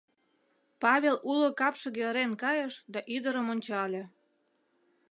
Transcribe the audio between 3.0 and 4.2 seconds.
ӱдырым ончале.